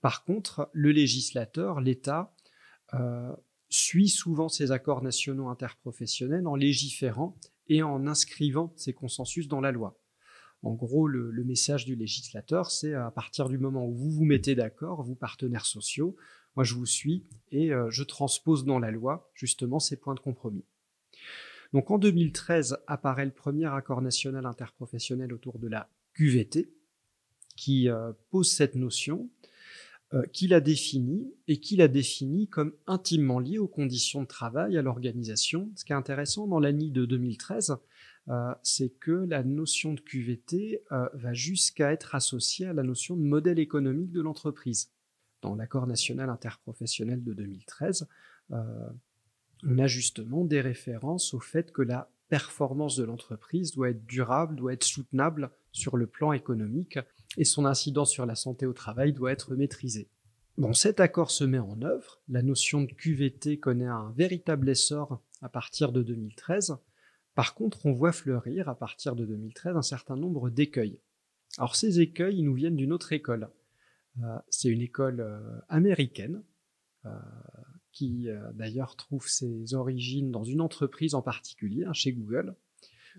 Par 0.00 0.24
contre, 0.24 0.70
le 0.72 0.92
législateur, 0.92 1.80
l'État, 1.80 2.34
euh, 2.94 3.34
suit 3.68 4.08
souvent 4.08 4.48
ces 4.48 4.70
accords 4.70 5.02
nationaux 5.02 5.48
interprofessionnels 5.48 6.46
en 6.46 6.54
légiférant 6.54 7.36
et 7.68 7.82
en 7.82 8.06
inscrivant 8.06 8.72
ces 8.76 8.92
consensus 8.92 9.48
dans 9.48 9.60
la 9.60 9.72
loi. 9.72 9.98
En 10.62 10.74
gros, 10.74 11.08
le, 11.08 11.44
message 11.44 11.84
du 11.84 11.94
législateur, 11.94 12.70
c'est 12.70 12.94
à 12.94 13.10
partir 13.10 13.48
du 13.48 13.58
moment 13.58 13.86
où 13.86 13.94
vous 13.94 14.10
vous 14.10 14.24
mettez 14.24 14.54
d'accord, 14.54 15.02
vous 15.02 15.14
partenaires 15.14 15.66
sociaux, 15.66 16.16
moi 16.56 16.64
je 16.64 16.74
vous 16.74 16.86
suis 16.86 17.26
et 17.50 17.72
euh, 17.72 17.90
je 17.90 18.02
transpose 18.02 18.64
dans 18.64 18.78
la 18.78 18.90
loi 18.90 19.30
justement 19.34 19.78
ces 19.78 19.96
points 19.96 20.14
de 20.14 20.20
compromis. 20.20 20.64
Donc 21.72 21.90
en 21.90 21.98
2013 21.98 22.78
apparaît 22.86 23.26
le 23.26 23.32
premier 23.32 23.66
accord 23.66 24.00
national 24.00 24.46
interprofessionnel 24.46 25.32
autour 25.32 25.58
de 25.58 25.68
la 25.68 25.90
QVT 26.14 26.72
qui 27.56 27.88
euh, 27.88 28.12
pose 28.30 28.50
cette 28.50 28.74
notion 28.74 29.28
qu'il 30.32 30.54
a 30.54 30.60
défini 30.60 31.34
et 31.48 31.58
qu'il 31.58 31.80
a 31.80 31.88
défini 31.88 32.48
comme 32.48 32.72
intimement 32.86 33.38
lié 33.38 33.58
aux 33.58 33.68
conditions 33.68 34.22
de 34.22 34.26
travail, 34.26 34.76
à 34.76 34.82
l'organisation. 34.82 35.70
Ce 35.76 35.84
qui 35.84 35.92
est 35.92 35.96
intéressant 35.96 36.46
dans 36.46 36.60
l'année 36.60 36.90
de 36.90 37.04
2013, 37.04 37.76
euh, 38.28 38.54
c'est 38.62 38.90
que 38.90 39.10
la 39.10 39.42
notion 39.42 39.94
de 39.94 40.00
QVT 40.00 40.82
euh, 40.92 41.08
va 41.14 41.32
jusqu'à 41.32 41.92
être 41.92 42.14
associée 42.14 42.66
à 42.66 42.72
la 42.72 42.82
notion 42.82 43.16
de 43.16 43.22
modèle 43.22 43.58
économique 43.58 44.12
de 44.12 44.20
l'entreprise. 44.20 44.90
Dans 45.42 45.54
l'accord 45.54 45.86
national 45.86 46.30
interprofessionnel 46.30 47.22
de 47.22 47.34
2013, 47.34 48.08
on 48.50 49.78
a 49.78 49.86
justement 49.86 50.44
des 50.44 50.60
références 50.60 51.34
au 51.34 51.40
fait 51.40 51.72
que 51.72 51.82
la 51.82 52.10
performance 52.28 52.96
de 52.96 53.04
l'entreprise 53.04 53.72
doit 53.72 53.90
être 53.90 54.04
durable, 54.06 54.56
doit 54.56 54.72
être 54.72 54.84
soutenable 54.84 55.50
sur 55.72 55.96
le 55.96 56.06
plan 56.06 56.32
économique 56.32 56.98
et 57.36 57.44
son 57.44 57.64
incidence 57.64 58.10
sur 58.10 58.26
la 58.26 58.34
santé 58.34 58.66
au 58.66 58.72
travail 58.72 59.12
doit 59.12 59.32
être 59.32 59.54
maîtrisée. 59.54 60.08
Bon, 60.56 60.72
cet 60.72 61.00
accord 61.00 61.32
se 61.32 61.42
met 61.42 61.58
en 61.58 61.82
œuvre, 61.82 62.20
la 62.28 62.42
notion 62.42 62.82
de 62.82 62.92
QVT 62.92 63.58
connaît 63.58 63.86
un 63.86 64.12
véritable 64.16 64.68
essor 64.68 65.20
à 65.42 65.48
partir 65.48 65.90
de 65.90 66.02
2013. 66.02 66.76
Par 67.34 67.54
contre, 67.54 67.86
on 67.86 67.92
voit 67.92 68.12
fleurir 68.12 68.68
à 68.68 68.78
partir 68.78 69.16
de 69.16 69.26
2013 69.26 69.76
un 69.76 69.82
certain 69.82 70.16
nombre 70.16 70.50
d'écueils. 70.50 71.00
Alors 71.58 71.74
ces 71.74 72.00
écueils, 72.00 72.38
ils 72.38 72.44
nous 72.44 72.54
viennent 72.54 72.76
d'une 72.76 72.92
autre 72.92 73.12
école. 73.12 73.48
Euh, 74.22 74.38
c'est 74.48 74.68
une 74.68 74.80
école 74.80 75.20
euh, 75.20 75.40
américaine 75.68 76.44
euh, 77.04 77.10
qui 77.90 78.28
d'ailleurs 78.54 78.96
trouve 78.96 79.28
ses 79.28 79.74
origines 79.74 80.32
dans 80.32 80.42
une 80.42 80.60
entreprise 80.60 81.14
en 81.14 81.22
particulier, 81.22 81.84
hein, 81.84 81.92
chez 81.92 82.12
Google. 82.12 82.56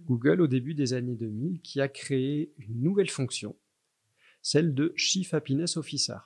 Google, 0.02 0.42
au 0.42 0.48
début 0.48 0.74
des 0.74 0.92
années 0.92 1.16
2000, 1.16 1.62
qui 1.62 1.80
a 1.80 1.88
créé 1.88 2.54
une 2.58 2.82
nouvelle 2.82 3.10
fonction 3.10 3.56
celle 4.46 4.76
de 4.76 4.94
Chief 4.96 5.34
Happiness 5.34 5.76
Officer. 5.76 6.18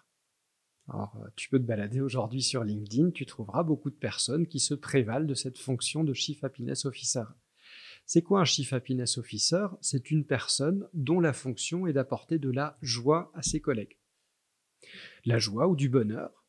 Alors, 0.90 1.16
euh, 1.24 1.30
tu 1.38 1.48
peux 1.48 1.58
te 1.58 1.64
balader 1.64 2.02
aujourd'hui 2.02 2.42
sur 2.42 2.66
LinkedIn, 2.66 3.12
tu 3.12 3.26
trouveras 3.26 3.64
beaucoup 3.64 3.90
de 3.90 3.96
personnes 3.96 4.46
qui 4.46 4.60
se 4.60 4.74
prévalent 4.74 5.26
de 5.26 5.34
cette 5.34 5.58
fonction 5.58 6.04
de 6.04 6.14
Chief 6.14 6.44
Happiness 6.44 6.84
Officer. 6.84 7.24
C'est 8.06 8.22
quoi 8.22 8.42
un 8.42 8.46
Chief 8.46 8.74
Happiness 8.74 9.18
Officer? 9.18 9.68
C'est 9.80 10.12
une 10.12 10.26
personne 10.26 10.90
dont 10.94 11.22
la 11.22 11.32
fonction 11.32 11.88
est 11.88 11.94
d'apporter 11.94 12.40
de 12.40 12.50
la 12.50 12.78
joie 12.82 13.32
à 13.36 13.42
ses 13.42 13.62
collègues. 13.62 13.98
La 15.24 15.40
joie 15.40 15.70
ou 15.70 15.78
du 15.78 15.88
bonheur, 15.88 16.44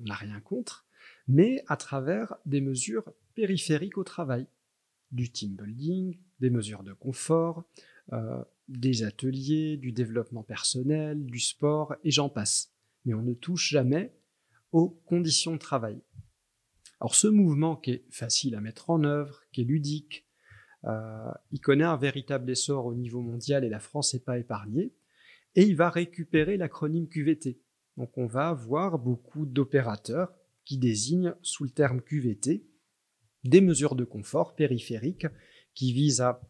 on 0.00 0.04
n'a 0.04 0.14
rien 0.14 0.38
contre, 0.38 0.86
mais 1.26 1.64
à 1.66 1.76
travers 1.76 2.36
des 2.46 2.60
mesures 2.60 3.12
périphériques 3.34 3.98
au 3.98 4.04
travail, 4.04 4.46
du 5.10 5.32
team 5.32 5.56
building, 5.56 6.16
des 6.38 6.50
mesures 6.50 6.84
de 6.84 6.92
confort, 6.92 7.64
euh, 8.12 8.44
des 8.68 9.02
ateliers, 9.02 9.76
du 9.76 9.92
développement 9.92 10.42
personnel, 10.42 11.24
du 11.24 11.40
sport, 11.40 11.94
et 12.04 12.10
j'en 12.10 12.28
passe. 12.28 12.72
Mais 13.04 13.14
on 13.14 13.22
ne 13.22 13.34
touche 13.34 13.70
jamais 13.70 14.14
aux 14.72 14.90
conditions 15.06 15.52
de 15.52 15.58
travail. 15.58 16.00
Alors 17.00 17.14
ce 17.14 17.28
mouvement 17.28 17.76
qui 17.76 17.92
est 17.92 18.04
facile 18.10 18.54
à 18.54 18.60
mettre 18.60 18.90
en 18.90 19.04
œuvre, 19.04 19.42
qui 19.52 19.62
est 19.62 19.64
ludique, 19.64 20.26
euh, 20.84 21.30
il 21.50 21.60
connaît 21.60 21.84
un 21.84 21.96
véritable 21.96 22.50
essor 22.50 22.86
au 22.86 22.94
niveau 22.94 23.20
mondial 23.20 23.64
et 23.64 23.68
la 23.68 23.80
France 23.80 24.14
n'est 24.14 24.20
pas 24.20 24.38
épargnée, 24.38 24.92
et 25.54 25.62
il 25.62 25.76
va 25.76 25.90
récupérer 25.90 26.56
l'acronyme 26.56 27.08
QVT. 27.08 27.60
Donc 27.96 28.16
on 28.18 28.26
va 28.26 28.48
avoir 28.48 28.98
beaucoup 28.98 29.46
d'opérateurs 29.46 30.32
qui 30.64 30.78
désignent 30.78 31.34
sous 31.42 31.64
le 31.64 31.70
terme 31.70 32.00
QVT 32.00 32.66
des 33.44 33.60
mesures 33.60 33.94
de 33.94 34.04
confort 34.04 34.54
périphériques 34.54 35.26
qui 35.74 35.92
visent 35.92 36.20
à 36.20 36.40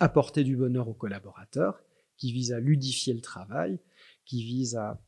apporter 0.00 0.44
du 0.44 0.56
bonheur 0.56 0.88
aux 0.88 0.94
collaborateurs, 0.94 1.82
qui 2.16 2.32
vise 2.32 2.52
à 2.52 2.60
ludifier 2.60 3.14
le 3.14 3.20
travail, 3.20 3.78
qui 4.24 4.42
vise 4.42 4.76
à 4.76 5.00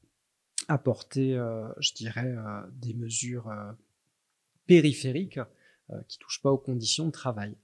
apporter, 0.68 1.34
euh, 1.34 1.68
je 1.80 1.92
dirais, 1.94 2.34
euh, 2.36 2.60
des 2.72 2.94
mesures 2.94 3.48
euh, 3.48 3.72
périphériques 4.66 5.40
qui 6.06 6.18
touchent 6.18 6.42
pas 6.42 6.52
aux 6.52 6.58
conditions 6.58 7.06
de 7.06 7.10
travail. 7.10 7.56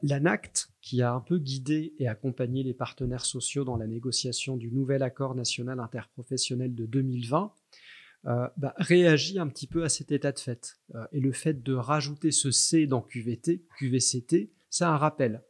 L'ANACT, 0.00 0.68
qui 0.80 1.02
a 1.02 1.12
un 1.12 1.18
peu 1.18 1.38
guidé 1.38 1.92
et 1.98 2.06
accompagné 2.06 2.62
les 2.62 2.72
partenaires 2.72 3.24
sociaux 3.24 3.64
dans 3.64 3.76
la 3.76 3.88
négociation 3.88 4.56
du 4.56 4.70
nouvel 4.70 5.02
accord 5.02 5.34
national 5.34 5.80
interprofessionnel 5.80 6.76
de 6.76 6.86
2020, 6.86 7.52
bah, 8.22 8.74
réagit 8.76 9.40
un 9.40 9.48
petit 9.48 9.66
peu 9.66 9.82
à 9.82 9.88
cet 9.88 10.12
état 10.12 10.30
de 10.30 10.38
fait. 10.38 10.78
et 11.10 11.18
le 11.18 11.32
fait 11.32 11.64
de 11.64 11.74
rajouter 11.74 12.30
ce 12.30 12.52
C 12.52 12.86
dans 12.86 13.02
QVT, 13.02 13.64
QVCT, 13.76 14.52
c'est 14.70 14.84
un 14.84 14.96
rappel 14.96 15.42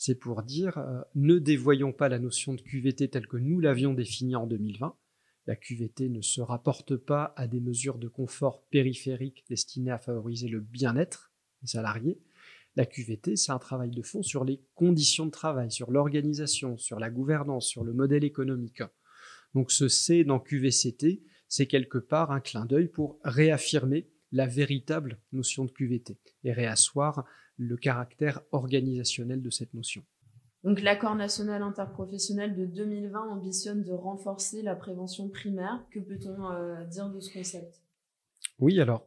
c'est 0.00 0.14
pour 0.14 0.42
dire 0.42 0.78
euh, 0.78 1.02
ne 1.14 1.38
dévoyons 1.38 1.92
pas 1.92 2.08
la 2.08 2.18
notion 2.18 2.54
de 2.54 2.62
QVT 2.62 3.08
telle 3.08 3.26
que 3.26 3.36
nous 3.36 3.60
l'avions 3.60 3.92
définie 3.92 4.34
en 4.34 4.46
2020. 4.46 4.96
La 5.46 5.56
QVT 5.56 6.08
ne 6.08 6.22
se 6.22 6.40
rapporte 6.40 6.96
pas 6.96 7.34
à 7.36 7.46
des 7.46 7.60
mesures 7.60 7.98
de 7.98 8.08
confort 8.08 8.64
périphériques 8.70 9.44
destinées 9.50 9.90
à 9.90 9.98
favoriser 9.98 10.48
le 10.48 10.60
bien-être 10.60 11.34
des 11.60 11.68
salariés. 11.68 12.18
La 12.76 12.86
QVT, 12.86 13.36
c'est 13.36 13.52
un 13.52 13.58
travail 13.58 13.90
de 13.90 14.00
fond 14.00 14.22
sur 14.22 14.42
les 14.42 14.62
conditions 14.74 15.26
de 15.26 15.32
travail, 15.32 15.70
sur 15.70 15.90
l'organisation, 15.90 16.78
sur 16.78 16.98
la 16.98 17.10
gouvernance, 17.10 17.66
sur 17.66 17.84
le 17.84 17.92
modèle 17.92 18.24
économique. 18.24 18.82
Donc 19.52 19.70
ce 19.70 19.86
C 19.88 20.24
dans 20.24 20.40
QVCT, 20.40 21.22
c'est 21.46 21.66
quelque 21.66 21.98
part 21.98 22.30
un 22.30 22.40
clin 22.40 22.64
d'œil 22.64 22.88
pour 22.88 23.18
réaffirmer 23.22 24.08
la 24.32 24.46
véritable 24.46 25.18
notion 25.32 25.66
de 25.66 25.72
QVT 25.72 26.18
et 26.44 26.52
réasseoir 26.54 27.26
le 27.60 27.76
caractère 27.76 28.40
organisationnel 28.52 29.42
de 29.42 29.50
cette 29.50 29.74
notion. 29.74 30.02
Donc 30.64 30.80
l'accord 30.82 31.14
national 31.14 31.62
interprofessionnel 31.62 32.54
de 32.54 32.66
2020 32.66 33.30
ambitionne 33.30 33.82
de 33.82 33.92
renforcer 33.92 34.62
la 34.62 34.74
prévention 34.74 35.28
primaire. 35.28 35.84
Que 35.90 36.00
peut-on 36.00 36.50
euh, 36.50 36.84
dire 36.84 37.10
de 37.10 37.20
ce 37.20 37.32
concept? 37.32 37.82
Oui, 38.58 38.80
alors 38.80 39.06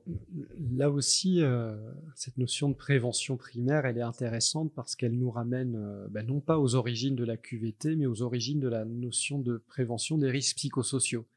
là 0.75 0.89
aussi, 0.89 1.41
euh, 1.41 1.75
cette 2.15 2.37
notion 2.37 2.69
de 2.69 2.75
prévention 2.75 3.37
primaire, 3.37 3.85
elle 3.85 3.97
est 3.97 4.01
intéressante 4.01 4.71
parce 4.73 4.95
qu'elle 4.95 5.17
nous 5.17 5.29
ramène 5.29 5.75
euh, 5.75 6.07
ben, 6.09 6.25
non 6.25 6.39
pas 6.39 6.57
aux 6.59 6.73
origines 6.75 7.15
de 7.15 7.23
la 7.23 7.37
QVT, 7.37 7.95
mais 7.95 8.07
aux 8.07 8.23
origines 8.23 8.59
de 8.59 8.67
la 8.67 8.85
notion 8.85 9.39
de 9.39 9.57
prévention 9.57 10.17
des 10.17 10.29
risques 10.29 10.57
psychosociaux. 10.57 11.27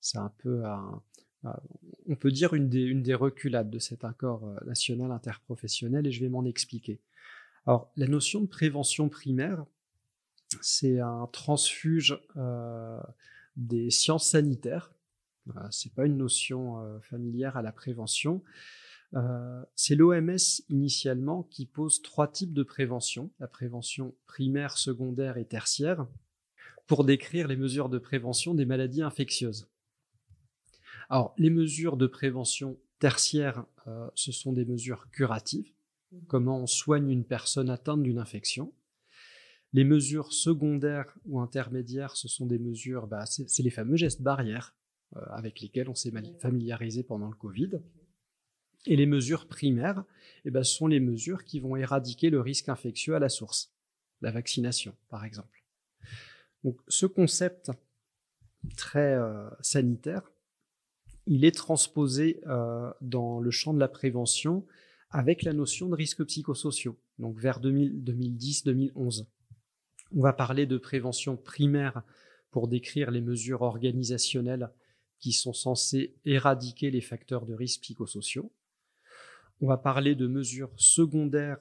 C'est 0.00 0.18
un 0.18 0.32
peu 0.38 0.64
un, 0.64 1.02
on 2.08 2.16
peut 2.16 2.30
dire 2.30 2.54
une 2.54 2.68
des, 2.68 3.14
reculades 3.14 3.70
de 3.70 3.78
cet 3.78 4.04
accord 4.04 4.44
euh, 4.44 4.56
national 4.66 5.10
interprofessionnel 5.12 6.06
et 6.06 6.12
je 6.12 6.20
vais 6.20 6.28
m'en 6.28 6.44
expliquer. 6.44 7.00
Alors, 7.66 7.90
la 7.96 8.06
notion 8.06 8.40
de 8.40 8.46
prévention 8.46 9.08
primaire, 9.08 9.64
c'est 10.60 11.00
un 11.00 11.28
transfuge 11.32 12.18
euh, 12.36 13.00
des 13.56 13.90
sciences 13.90 14.30
sanitaires. 14.30 14.92
c'est 15.70 15.92
pas 15.92 16.06
une 16.06 16.16
notion 16.16 16.80
euh, 16.80 17.00
familière 17.00 17.56
à 17.56 17.62
la 17.62 17.72
prévention. 17.72 18.42
c'est 19.74 19.94
l'OMS 19.94 20.62
initialement 20.68 21.44
qui 21.44 21.66
pose 21.66 22.02
trois 22.02 22.28
types 22.28 22.52
de 22.52 22.62
prévention 22.62 23.30
la 23.40 23.48
prévention 23.48 24.14
primaire, 24.26 24.78
secondaire 24.78 25.38
et 25.38 25.44
tertiaire 25.44 26.06
pour 26.86 27.04
décrire 27.04 27.48
les 27.48 27.56
mesures 27.56 27.88
de 27.88 27.98
prévention 27.98 28.54
des 28.54 28.66
maladies 28.66 29.02
infectieuses. 29.02 29.68
Alors, 31.08 31.34
les 31.38 31.50
mesures 31.50 31.96
de 31.96 32.06
prévention 32.06 32.78
tertiaire, 32.98 33.64
euh, 33.86 34.08
ce 34.14 34.32
sont 34.32 34.52
des 34.52 34.64
mesures 34.64 35.10
curatives. 35.10 35.72
Mmh. 36.12 36.18
Comment 36.28 36.60
on 36.60 36.66
soigne 36.66 37.10
une 37.10 37.24
personne 37.24 37.70
atteinte 37.70 38.02
d'une 38.02 38.18
infection. 38.18 38.72
Les 39.72 39.84
mesures 39.84 40.32
secondaires 40.32 41.12
ou 41.26 41.40
intermédiaires, 41.40 42.16
ce 42.16 42.28
sont 42.28 42.46
des 42.46 42.58
mesures, 42.58 43.06
bah, 43.06 43.26
c'est 43.26 43.62
les 43.62 43.70
fameux 43.70 43.96
gestes 43.96 44.22
barrières. 44.22 44.74
avec 45.30 45.60
lesquelles 45.60 45.88
on 45.88 45.94
s'est 45.94 46.12
familiarisé 46.40 47.04
pendant 47.04 47.28
le 47.28 47.36
Covid. 47.36 47.80
Et 48.86 48.96
les 48.96 49.06
mesures 49.06 49.46
primaires, 49.46 50.04
eh 50.44 50.50
ben, 50.50 50.62
sont 50.62 50.88
les 50.88 51.00
mesures 51.00 51.44
qui 51.44 51.60
vont 51.60 51.76
éradiquer 51.76 52.28
le 52.28 52.40
risque 52.40 52.68
infectieux 52.68 53.14
à 53.14 53.18
la 53.18 53.28
source, 53.28 53.72
la 54.20 54.30
vaccination 54.30 54.94
par 55.08 55.24
exemple. 55.24 55.64
Donc 56.64 56.80
ce 56.88 57.06
concept 57.06 57.70
très 58.76 59.14
euh, 59.14 59.48
sanitaire, 59.60 60.30
il 61.26 61.44
est 61.44 61.54
transposé 61.54 62.40
euh, 62.46 62.90
dans 63.00 63.40
le 63.40 63.50
champ 63.50 63.74
de 63.74 63.80
la 63.80 63.88
prévention 63.88 64.64
avec 65.10 65.42
la 65.42 65.52
notion 65.52 65.88
de 65.88 65.94
risques 65.94 66.24
psychosociaux, 66.24 66.96
donc 67.18 67.38
vers 67.38 67.60
2010-2011. 67.60 69.26
On 70.14 70.20
va 70.20 70.32
parler 70.32 70.66
de 70.66 70.78
prévention 70.78 71.36
primaire 71.36 72.02
pour 72.50 72.68
décrire 72.68 73.10
les 73.10 73.20
mesures 73.20 73.62
organisationnelles 73.62 74.70
qui 75.18 75.32
sont 75.32 75.52
censées 75.52 76.14
éradiquer 76.24 76.90
les 76.90 77.00
facteurs 77.00 77.46
de 77.46 77.54
risque 77.54 77.82
psychosociaux. 77.82 78.52
On 79.60 79.66
va 79.66 79.78
parler 79.78 80.14
de 80.14 80.26
mesures 80.26 80.72
secondaires 80.76 81.58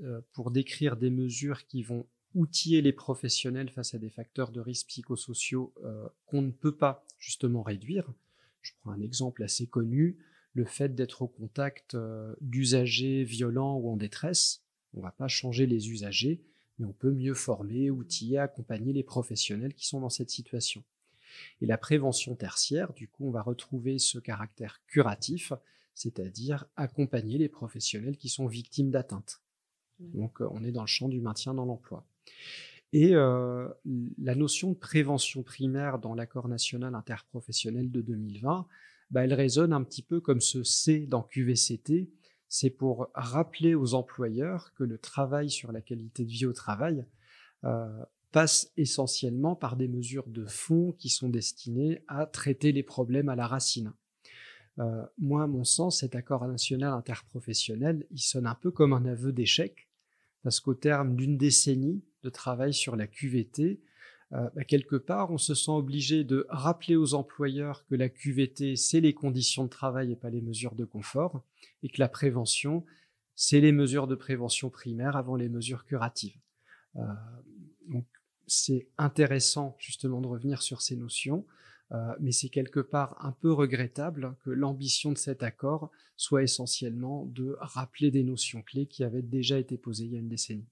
euh, 0.00 0.20
pour 0.32 0.50
décrire 0.50 0.96
des 0.96 1.10
mesures 1.10 1.66
qui 1.66 1.82
vont 1.82 2.06
outiller 2.34 2.80
les 2.80 2.92
professionnels 2.92 3.68
face 3.68 3.94
à 3.94 3.98
des 3.98 4.10
facteurs 4.10 4.52
de 4.52 4.60
risque 4.60 4.86
psychosociaux 4.86 5.74
euh, 5.84 6.08
qu'on 6.26 6.42
ne 6.42 6.50
peut 6.50 6.76
pas 6.76 7.04
justement 7.18 7.62
réduire. 7.62 8.12
Je 8.62 8.72
prends 8.80 8.92
un 8.92 9.00
exemple 9.00 9.42
assez 9.42 9.66
connu, 9.66 10.16
le 10.54 10.64
fait 10.64 10.94
d'être 10.94 11.22
au 11.22 11.28
contact 11.28 11.94
euh, 11.94 12.34
d'usagers 12.40 13.24
violents 13.24 13.76
ou 13.76 13.90
en 13.90 13.96
détresse. 13.96 14.62
On 14.94 14.98
ne 14.98 15.02
va 15.02 15.10
pas 15.10 15.28
changer 15.28 15.66
les 15.66 15.90
usagers, 15.90 16.42
mais 16.78 16.86
on 16.86 16.92
peut 16.92 17.12
mieux 17.12 17.34
former, 17.34 17.90
outiller, 17.90 18.38
accompagner 18.38 18.92
les 18.92 19.02
professionnels 19.02 19.74
qui 19.74 19.86
sont 19.86 20.00
dans 20.00 20.10
cette 20.10 20.30
situation. 20.30 20.84
Et 21.60 21.66
la 21.66 21.78
prévention 21.78 22.34
tertiaire, 22.34 22.92
du 22.92 23.08
coup, 23.08 23.26
on 23.26 23.30
va 23.30 23.42
retrouver 23.42 23.98
ce 23.98 24.18
caractère 24.18 24.82
curatif, 24.86 25.52
c'est-à-dire 25.94 26.66
accompagner 26.76 27.38
les 27.38 27.48
professionnels 27.48 28.16
qui 28.16 28.28
sont 28.28 28.46
victimes 28.46 28.90
d'atteintes. 28.90 29.40
Donc 29.98 30.40
euh, 30.40 30.48
on 30.52 30.64
est 30.64 30.72
dans 30.72 30.82
le 30.82 30.86
champ 30.88 31.08
du 31.08 31.20
maintien 31.20 31.54
dans 31.54 31.64
l'emploi. 31.64 32.06
Et 32.92 33.14
euh, 33.14 33.68
la 34.18 34.34
notion 34.34 34.72
de 34.72 34.76
prévention 34.76 35.42
primaire 35.42 35.98
dans 35.98 36.14
l'accord 36.14 36.48
national 36.48 36.94
interprofessionnel 36.94 37.90
de 37.90 38.02
2020, 38.02 38.66
bah, 39.10 39.24
elle 39.24 39.34
résonne 39.34 39.72
un 39.72 39.82
petit 39.82 40.02
peu 40.02 40.20
comme 40.20 40.40
ce 40.40 40.62
C 40.62 41.06
dans 41.06 41.22
QVCT. 41.22 42.10
C'est 42.48 42.70
pour 42.70 43.08
rappeler 43.14 43.74
aux 43.74 43.94
employeurs 43.94 44.74
que 44.74 44.84
le 44.84 44.98
travail 44.98 45.48
sur 45.48 45.72
la 45.72 45.80
qualité 45.80 46.24
de 46.24 46.30
vie 46.30 46.44
au 46.44 46.52
travail 46.52 47.06
euh, 47.64 47.88
passe 48.30 48.72
essentiellement 48.76 49.56
par 49.56 49.76
des 49.76 49.88
mesures 49.88 50.26
de 50.26 50.44
fond 50.44 50.92
qui 50.92 51.08
sont 51.08 51.28
destinées 51.28 52.02
à 52.08 52.26
traiter 52.26 52.72
les 52.72 52.82
problèmes 52.82 53.28
à 53.28 53.36
la 53.36 53.46
racine. 53.46 53.92
Euh, 54.78 55.04
moi, 55.18 55.44
à 55.44 55.46
mon 55.46 55.64
sens, 55.64 56.00
cet 56.00 56.14
accord 56.14 56.46
national 56.46 56.92
interprofessionnel, 56.92 58.06
il 58.10 58.20
sonne 58.20 58.46
un 58.46 58.54
peu 58.54 58.70
comme 58.70 58.92
un 58.92 59.04
aveu 59.04 59.32
d'échec, 59.32 59.88
parce 60.42 60.60
qu'au 60.60 60.74
terme 60.74 61.14
d'une 61.14 61.36
décennie 61.36 62.02
de 62.22 62.30
travail 62.30 62.74
sur 62.74 62.96
la 62.96 63.06
QVT, 63.06 63.80
euh, 64.32 64.48
bah, 64.54 64.64
quelque 64.64 64.96
part, 64.96 65.30
on 65.30 65.38
se 65.38 65.54
sent 65.54 65.70
obligé 65.70 66.24
de 66.24 66.46
rappeler 66.48 66.96
aux 66.96 67.14
employeurs 67.14 67.84
que 67.86 67.94
la 67.94 68.08
QVT, 68.08 68.76
c'est 68.76 69.00
les 69.00 69.14
conditions 69.14 69.64
de 69.64 69.68
travail 69.68 70.12
et 70.12 70.16
pas 70.16 70.30
les 70.30 70.40
mesures 70.40 70.74
de 70.74 70.84
confort, 70.84 71.42
et 71.82 71.88
que 71.88 72.00
la 72.00 72.08
prévention, 72.08 72.84
c'est 73.34 73.60
les 73.60 73.72
mesures 73.72 74.06
de 74.06 74.14
prévention 74.14 74.70
primaire 74.70 75.16
avant 75.16 75.36
les 75.36 75.48
mesures 75.48 75.84
curatives. 75.84 76.38
Euh, 76.96 77.02
donc, 77.88 78.06
c'est 78.46 78.88
intéressant 78.98 79.76
justement 79.78 80.20
de 80.20 80.26
revenir 80.26 80.62
sur 80.62 80.82
ces 80.82 80.96
notions. 80.96 81.46
Euh, 81.92 82.14
mais 82.20 82.32
c'est 82.32 82.48
quelque 82.48 82.80
part 82.80 83.16
un 83.20 83.32
peu 83.32 83.52
regrettable 83.52 84.34
que 84.44 84.50
l'ambition 84.50 85.12
de 85.12 85.18
cet 85.18 85.42
accord 85.42 85.90
soit 86.16 86.42
essentiellement 86.42 87.26
de 87.26 87.56
rappeler 87.60 88.10
des 88.10 88.22
notions 88.22 88.62
clés 88.62 88.86
qui 88.86 89.04
avaient 89.04 89.22
déjà 89.22 89.58
été 89.58 89.76
posées 89.76 90.04
il 90.04 90.12
y 90.12 90.16
a 90.16 90.20
une 90.20 90.28
décennie. 90.28 90.68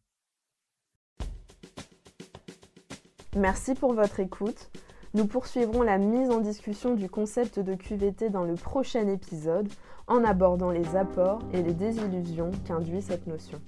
Merci 3.37 3.75
pour 3.75 3.95
votre 3.95 4.19
écoute. 4.19 4.71
Nous 5.15 5.25
poursuivrons 5.27 5.83
la 5.83 5.99
mise 5.99 6.31
en 6.31 6.41
discussion 6.41 6.95
du 6.95 7.09
concept 7.09 7.61
de 7.61 7.77
QVT 7.77 8.29
dans 8.29 8.43
le 8.43 8.55
prochain 8.55 9.07
épisode 9.07 9.69
en 10.09 10.25
abordant 10.25 10.73
les 10.73 10.97
apports 10.97 11.39
et 11.53 11.63
les 11.63 11.73
désillusions 11.73 12.51
qu'induit 12.65 13.03
cette 13.03 13.29
notion. 13.29 13.61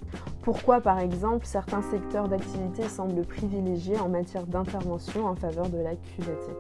Pourquoi 0.42 0.80
par 0.80 0.98
exemple 0.98 1.46
certains 1.46 1.82
secteurs 1.82 2.26
d'activité 2.26 2.88
semblent 2.88 3.24
privilégiés 3.24 3.98
en 4.00 4.08
matière 4.08 4.48
d'intervention 4.48 5.26
en 5.26 5.36
faveur 5.36 5.68
de 5.68 5.78
la 5.78 5.94
QVT? 5.94 6.52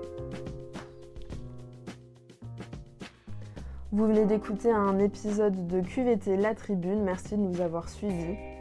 Vous 3.90 4.06
venez 4.06 4.26
d'écouter 4.26 4.70
un 4.70 5.00
épisode 5.00 5.66
de 5.66 5.80
QVT 5.80 6.36
La 6.36 6.54
Tribune, 6.54 7.02
merci 7.02 7.36
de 7.36 7.42
nous 7.42 7.60
avoir 7.60 7.88
suivis. 7.88 8.51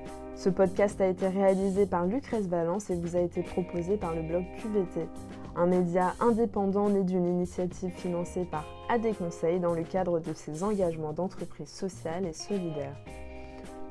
Ce 0.41 0.49
podcast 0.49 0.99
a 1.01 1.05
été 1.05 1.27
réalisé 1.27 1.85
par 1.85 2.07
Lucrèce 2.07 2.47
Valence 2.47 2.89
et 2.89 2.95
vous 2.95 3.15
a 3.15 3.19
été 3.19 3.43
proposé 3.43 3.95
par 3.95 4.15
le 4.15 4.23
blog 4.23 4.43
QVT, 4.57 5.07
un 5.55 5.67
média 5.67 6.15
indépendant 6.19 6.89
né 6.89 7.03
d'une 7.03 7.27
initiative 7.27 7.91
financée 7.91 8.47
par 8.49 8.65
AD 8.89 9.15
Conseil 9.15 9.59
dans 9.59 9.75
le 9.75 9.83
cadre 9.83 10.19
de 10.19 10.33
ses 10.33 10.63
engagements 10.63 11.13
d'entreprise 11.13 11.69
sociale 11.69 12.25
et 12.25 12.33
solidaire. 12.33 12.95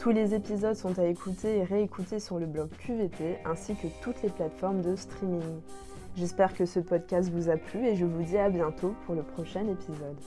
Tous 0.01 0.11
les 0.11 0.35
épisodes 0.35 0.75
sont 0.75 0.99
à 0.99 1.05
écouter 1.05 1.59
et 1.59 1.63
réécouter 1.63 2.19
sur 2.19 2.41
le 2.41 2.47
blog 2.47 2.71
QVT 2.85 3.39
ainsi 3.45 3.77
que 3.77 3.87
toutes 4.03 4.21
les 4.25 4.31
plateformes 4.31 4.83
de 4.83 4.97
streaming. 4.97 5.61
J'espère 6.17 6.53
que 6.55 6.67
ce 6.67 6.81
podcast 6.81 7.31
vous 7.31 7.49
a 7.49 7.59
plu 7.59 7.87
et 7.87 7.95
je 7.95 8.05
vous 8.05 8.25
dis 8.25 8.39
à 8.39 8.51
bientôt 8.51 8.97
pour 9.07 9.15
le 9.15 9.23
prochain 9.23 9.69
épisode. 9.69 10.19